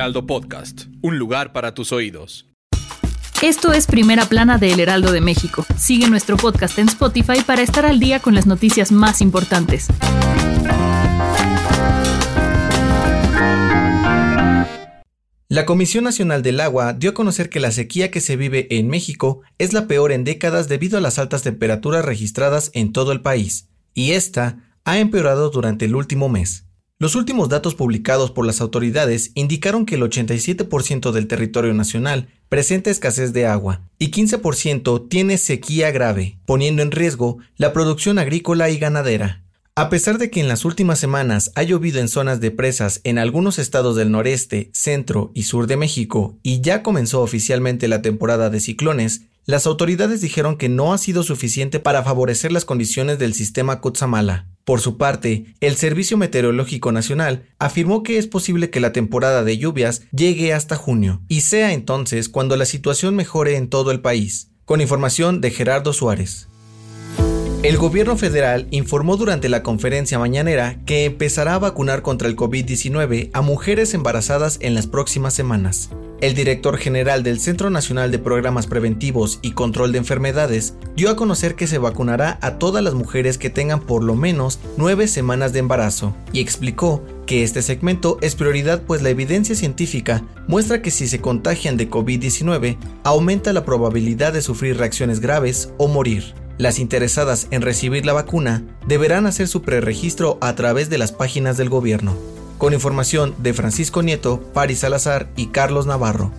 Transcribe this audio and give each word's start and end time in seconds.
Heraldo 0.00 0.24
Podcast, 0.24 0.84
un 1.02 1.18
lugar 1.18 1.52
para 1.52 1.74
tus 1.74 1.92
oídos. 1.92 2.46
Esto 3.42 3.74
es 3.74 3.86
Primera 3.86 4.24
Plana 4.24 4.56
de 4.56 4.72
El 4.72 4.80
Heraldo 4.80 5.12
de 5.12 5.20
México. 5.20 5.66
Sigue 5.76 6.08
nuestro 6.08 6.38
podcast 6.38 6.78
en 6.78 6.88
Spotify 6.88 7.42
para 7.46 7.60
estar 7.60 7.84
al 7.84 8.00
día 8.00 8.18
con 8.18 8.34
las 8.34 8.46
noticias 8.46 8.92
más 8.92 9.20
importantes. 9.20 9.88
La 15.48 15.66
Comisión 15.66 16.04
Nacional 16.04 16.40
del 16.40 16.60
Agua 16.60 16.94
dio 16.94 17.10
a 17.10 17.14
conocer 17.14 17.50
que 17.50 17.60
la 17.60 17.70
sequía 17.70 18.10
que 18.10 18.22
se 18.22 18.36
vive 18.36 18.68
en 18.70 18.88
México 18.88 19.42
es 19.58 19.74
la 19.74 19.86
peor 19.86 20.12
en 20.12 20.24
décadas 20.24 20.66
debido 20.70 20.96
a 20.96 21.02
las 21.02 21.18
altas 21.18 21.42
temperaturas 21.42 22.06
registradas 22.06 22.70
en 22.72 22.94
todo 22.94 23.12
el 23.12 23.20
país, 23.20 23.68
y 23.92 24.12
esta 24.12 24.72
ha 24.84 24.98
empeorado 24.98 25.50
durante 25.50 25.84
el 25.84 25.94
último 25.94 26.30
mes. 26.30 26.69
Los 27.00 27.14
últimos 27.14 27.48
datos 27.48 27.74
publicados 27.74 28.30
por 28.30 28.44
las 28.44 28.60
autoridades 28.60 29.30
indicaron 29.34 29.86
que 29.86 29.94
el 29.94 30.02
87% 30.02 31.12
del 31.12 31.28
territorio 31.28 31.72
nacional 31.72 32.28
presenta 32.50 32.90
escasez 32.90 33.32
de 33.32 33.46
agua 33.46 33.80
y 33.98 34.10
15% 34.10 35.08
tiene 35.08 35.38
sequía 35.38 35.92
grave, 35.92 36.38
poniendo 36.44 36.82
en 36.82 36.90
riesgo 36.90 37.38
la 37.56 37.72
producción 37.72 38.18
agrícola 38.18 38.68
y 38.68 38.76
ganadera. 38.76 39.42
A 39.76 39.88
pesar 39.88 40.18
de 40.18 40.28
que 40.28 40.40
en 40.40 40.48
las 40.48 40.66
últimas 40.66 40.98
semanas 40.98 41.52
ha 41.54 41.62
llovido 41.62 42.00
en 42.00 42.08
zonas 42.08 42.38
de 42.38 42.50
presas 42.50 43.00
en 43.04 43.16
algunos 43.16 43.58
estados 43.58 43.96
del 43.96 44.10
noreste, 44.10 44.68
centro 44.74 45.30
y 45.32 45.44
sur 45.44 45.66
de 45.66 45.78
México 45.78 46.36
y 46.42 46.60
ya 46.60 46.82
comenzó 46.82 47.22
oficialmente 47.22 47.88
la 47.88 48.02
temporada 48.02 48.50
de 48.50 48.60
ciclones, 48.60 49.22
las 49.46 49.66
autoridades 49.66 50.20
dijeron 50.20 50.58
que 50.58 50.68
no 50.68 50.92
ha 50.92 50.98
sido 50.98 51.22
suficiente 51.22 51.80
para 51.80 52.02
favorecer 52.02 52.52
las 52.52 52.66
condiciones 52.66 53.18
del 53.18 53.32
sistema 53.32 53.80
Kutsamala. 53.80 54.49
Por 54.70 54.80
su 54.80 54.98
parte, 54.98 55.46
el 55.60 55.74
Servicio 55.74 56.16
Meteorológico 56.16 56.92
Nacional 56.92 57.42
afirmó 57.58 58.04
que 58.04 58.18
es 58.18 58.28
posible 58.28 58.70
que 58.70 58.78
la 58.78 58.92
temporada 58.92 59.42
de 59.42 59.58
lluvias 59.58 60.02
llegue 60.12 60.54
hasta 60.54 60.76
junio 60.76 61.22
y 61.26 61.40
sea 61.40 61.72
entonces 61.72 62.28
cuando 62.28 62.54
la 62.56 62.64
situación 62.64 63.16
mejore 63.16 63.56
en 63.56 63.68
todo 63.68 63.90
el 63.90 63.98
país. 63.98 64.52
Con 64.64 64.80
información 64.80 65.40
de 65.40 65.50
Gerardo 65.50 65.92
Suárez. 65.92 66.46
El 67.64 67.78
gobierno 67.78 68.16
federal 68.16 68.68
informó 68.70 69.16
durante 69.16 69.48
la 69.48 69.64
conferencia 69.64 70.20
mañanera 70.20 70.78
que 70.86 71.04
empezará 71.04 71.54
a 71.54 71.58
vacunar 71.58 72.02
contra 72.02 72.28
el 72.28 72.36
COVID-19 72.36 73.30
a 73.32 73.40
mujeres 73.40 73.92
embarazadas 73.92 74.58
en 74.62 74.76
las 74.76 74.86
próximas 74.86 75.34
semanas. 75.34 75.90
El 76.20 76.34
director 76.34 76.76
general 76.76 77.22
del 77.22 77.40
Centro 77.40 77.70
Nacional 77.70 78.10
de 78.10 78.18
Programas 78.18 78.66
Preventivos 78.66 79.38
y 79.40 79.52
Control 79.52 79.90
de 79.90 79.98
Enfermedades 79.98 80.74
dio 80.94 81.08
a 81.08 81.16
conocer 81.16 81.54
que 81.54 81.66
se 81.66 81.78
vacunará 81.78 82.38
a 82.42 82.58
todas 82.58 82.84
las 82.84 82.92
mujeres 82.92 83.38
que 83.38 83.48
tengan 83.48 83.80
por 83.80 84.04
lo 84.04 84.14
menos 84.14 84.58
nueve 84.76 85.08
semanas 85.08 85.54
de 85.54 85.60
embarazo 85.60 86.14
y 86.34 86.40
explicó 86.40 87.02
que 87.24 87.42
este 87.42 87.62
segmento 87.62 88.18
es 88.20 88.34
prioridad 88.34 88.82
pues 88.82 89.00
la 89.00 89.08
evidencia 89.08 89.54
científica 89.54 90.22
muestra 90.46 90.82
que 90.82 90.90
si 90.90 91.08
se 91.08 91.22
contagian 91.22 91.78
de 91.78 91.88
COVID-19 91.88 92.76
aumenta 93.02 93.54
la 93.54 93.64
probabilidad 93.64 94.34
de 94.34 94.42
sufrir 94.42 94.76
reacciones 94.76 95.20
graves 95.20 95.72
o 95.78 95.88
morir. 95.88 96.34
Las 96.58 96.78
interesadas 96.78 97.46
en 97.50 97.62
recibir 97.62 98.04
la 98.04 98.12
vacuna 98.12 98.62
deberán 98.86 99.24
hacer 99.24 99.48
su 99.48 99.62
preregistro 99.62 100.36
a 100.42 100.54
través 100.54 100.90
de 100.90 100.98
las 100.98 101.12
páginas 101.12 101.56
del 101.56 101.70
gobierno. 101.70 102.14
Con 102.60 102.74
información 102.74 103.34
de 103.38 103.54
Francisco 103.54 104.02
Nieto, 104.02 104.38
Paris 104.52 104.80
Salazar 104.80 105.30
y 105.34 105.46
Carlos 105.46 105.86
Navarro. 105.86 106.30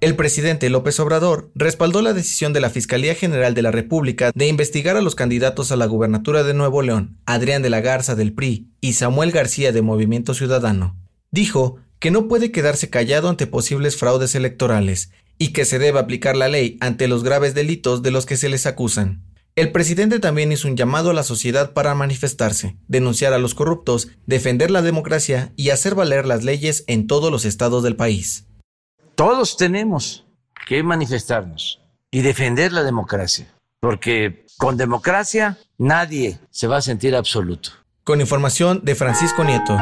El 0.00 0.14
presidente 0.14 0.70
López 0.70 1.00
Obrador 1.00 1.50
respaldó 1.56 2.00
la 2.00 2.12
decisión 2.12 2.52
de 2.52 2.60
la 2.60 2.70
Fiscalía 2.70 3.16
General 3.16 3.52
de 3.52 3.62
la 3.62 3.72
República 3.72 4.30
de 4.32 4.46
investigar 4.46 4.96
a 4.96 5.00
los 5.00 5.16
candidatos 5.16 5.72
a 5.72 5.76
la 5.76 5.86
gubernatura 5.86 6.44
de 6.44 6.54
Nuevo 6.54 6.80
León, 6.82 7.18
Adrián 7.26 7.60
de 7.60 7.70
la 7.70 7.80
Garza 7.80 8.14
del 8.14 8.32
PRI 8.32 8.68
y 8.80 8.92
Samuel 8.92 9.32
García 9.32 9.72
de 9.72 9.82
Movimiento 9.82 10.32
Ciudadano. 10.32 10.96
Dijo 11.32 11.78
que 11.98 12.12
no 12.12 12.28
puede 12.28 12.52
quedarse 12.52 12.88
callado 12.88 13.28
ante 13.28 13.48
posibles 13.48 13.96
fraudes 13.96 14.36
electorales 14.36 15.10
y 15.38 15.48
que 15.48 15.64
se 15.64 15.80
debe 15.80 15.98
aplicar 15.98 16.36
la 16.36 16.46
ley 16.46 16.76
ante 16.80 17.08
los 17.08 17.24
graves 17.24 17.52
delitos 17.52 18.02
de 18.02 18.12
los 18.12 18.26
que 18.26 18.36
se 18.36 18.48
les 18.48 18.64
acusan. 18.64 19.24
El 19.60 19.72
presidente 19.72 20.20
también 20.20 20.52
hizo 20.52 20.68
un 20.68 20.76
llamado 20.78 21.10
a 21.10 21.12
la 21.12 21.22
sociedad 21.22 21.74
para 21.74 21.94
manifestarse, 21.94 22.78
denunciar 22.88 23.34
a 23.34 23.38
los 23.38 23.54
corruptos, 23.54 24.08
defender 24.24 24.70
la 24.70 24.80
democracia 24.80 25.52
y 25.54 25.68
hacer 25.68 25.94
valer 25.94 26.24
las 26.24 26.44
leyes 26.44 26.82
en 26.86 27.06
todos 27.06 27.30
los 27.30 27.44
estados 27.44 27.82
del 27.82 27.94
país. 27.94 28.46
Todos 29.16 29.58
tenemos 29.58 30.24
que 30.66 30.82
manifestarnos 30.82 31.78
y 32.10 32.22
defender 32.22 32.72
la 32.72 32.84
democracia, 32.84 33.52
porque 33.80 34.46
con 34.56 34.78
democracia 34.78 35.58
nadie 35.76 36.38
se 36.50 36.66
va 36.66 36.78
a 36.78 36.82
sentir 36.82 37.14
absoluto. 37.14 37.72
Con 38.02 38.22
información 38.22 38.80
de 38.82 38.94
Francisco 38.94 39.44
Nieto. 39.44 39.76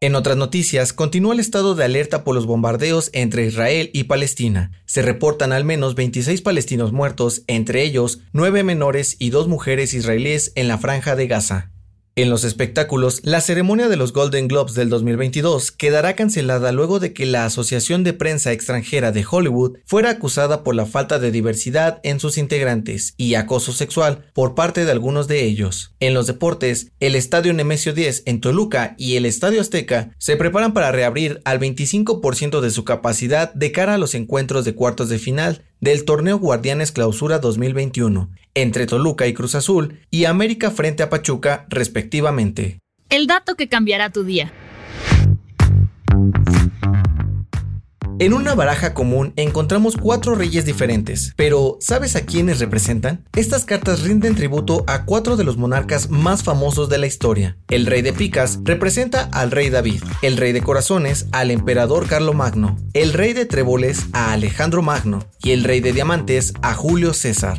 En 0.00 0.16
otras 0.16 0.36
noticias, 0.36 0.92
continúa 0.92 1.32
el 1.32 1.40
estado 1.40 1.74
de 1.74 1.84
alerta 1.84 2.24
por 2.24 2.34
los 2.34 2.46
bombardeos 2.46 3.10
entre 3.14 3.46
Israel 3.46 3.90
y 3.94 4.04
Palestina. 4.04 4.70
Se 4.84 5.00
reportan 5.02 5.52
al 5.52 5.64
menos 5.64 5.94
26 5.94 6.42
palestinos 6.42 6.92
muertos, 6.92 7.42
entre 7.46 7.82
ellos 7.82 8.20
9 8.32 8.64
menores 8.64 9.16
y 9.18 9.30
2 9.30 9.48
mujeres 9.48 9.94
israelíes 9.94 10.52
en 10.56 10.68
la 10.68 10.78
franja 10.78 11.16
de 11.16 11.26
Gaza. 11.26 11.73
En 12.16 12.30
los 12.30 12.44
espectáculos, 12.44 13.18
la 13.24 13.40
ceremonia 13.40 13.88
de 13.88 13.96
los 13.96 14.12
Golden 14.12 14.46
Globes 14.46 14.74
del 14.74 14.88
2022 14.88 15.72
quedará 15.72 16.14
cancelada 16.14 16.70
luego 16.70 17.00
de 17.00 17.12
que 17.12 17.26
la 17.26 17.44
Asociación 17.44 18.04
de 18.04 18.12
Prensa 18.12 18.52
Extranjera 18.52 19.10
de 19.10 19.26
Hollywood 19.28 19.78
fuera 19.84 20.10
acusada 20.10 20.62
por 20.62 20.76
la 20.76 20.86
falta 20.86 21.18
de 21.18 21.32
diversidad 21.32 21.98
en 22.04 22.20
sus 22.20 22.38
integrantes 22.38 23.14
y 23.16 23.34
acoso 23.34 23.72
sexual 23.72 24.30
por 24.32 24.54
parte 24.54 24.84
de 24.84 24.92
algunos 24.92 25.26
de 25.26 25.42
ellos. 25.42 25.92
En 25.98 26.14
los 26.14 26.28
deportes, 26.28 26.92
el 27.00 27.16
Estadio 27.16 27.52
Nemesio 27.52 27.92
10 27.92 28.22
en 28.26 28.40
Toluca 28.40 28.94
y 28.96 29.16
el 29.16 29.26
Estadio 29.26 29.60
Azteca 29.60 30.14
se 30.18 30.36
preparan 30.36 30.72
para 30.72 30.92
reabrir 30.92 31.40
al 31.44 31.58
25% 31.58 32.60
de 32.60 32.70
su 32.70 32.84
capacidad 32.84 33.52
de 33.54 33.72
cara 33.72 33.94
a 33.94 33.98
los 33.98 34.14
encuentros 34.14 34.64
de 34.64 34.76
cuartos 34.76 35.08
de 35.08 35.18
final 35.18 35.64
del 35.84 36.06
torneo 36.06 36.38
Guardianes 36.38 36.92
Clausura 36.92 37.40
2021 37.40 38.30
entre 38.54 38.86
Toluca 38.86 39.26
y 39.26 39.34
Cruz 39.34 39.54
Azul 39.54 40.00
y 40.10 40.24
América 40.24 40.70
frente 40.70 41.02
a 41.02 41.10
Pachuca 41.10 41.66
respectivamente. 41.68 42.78
El 43.10 43.26
dato 43.26 43.54
que 43.54 43.68
cambiará 43.68 44.08
tu 44.08 44.24
día. 44.24 44.50
En 48.20 48.32
una 48.32 48.54
baraja 48.54 48.94
común 48.94 49.32
encontramos 49.34 49.96
cuatro 49.96 50.36
reyes 50.36 50.64
diferentes, 50.64 51.32
pero 51.36 51.78
¿sabes 51.80 52.14
a 52.14 52.24
quiénes 52.24 52.60
representan? 52.60 53.24
Estas 53.34 53.64
cartas 53.64 54.02
rinden 54.02 54.36
tributo 54.36 54.84
a 54.86 55.04
cuatro 55.04 55.36
de 55.36 55.42
los 55.42 55.56
monarcas 55.56 56.10
más 56.10 56.44
famosos 56.44 56.88
de 56.88 56.98
la 56.98 57.08
historia. 57.08 57.56
El 57.68 57.86
rey 57.86 58.02
de 58.02 58.12
picas 58.12 58.60
representa 58.62 59.28
al 59.32 59.50
rey 59.50 59.68
David, 59.68 60.02
el 60.22 60.36
rey 60.36 60.52
de 60.52 60.62
corazones 60.62 61.26
al 61.32 61.50
emperador 61.50 62.06
Carlomagno, 62.06 62.76
el 62.92 63.12
rey 63.12 63.32
de 63.32 63.46
tréboles 63.46 64.06
a 64.12 64.32
Alejandro 64.32 64.80
Magno 64.80 65.24
y 65.42 65.50
el 65.50 65.64
rey 65.64 65.80
de 65.80 65.92
diamantes 65.92 66.54
a 66.62 66.72
Julio 66.74 67.14
César. 67.14 67.58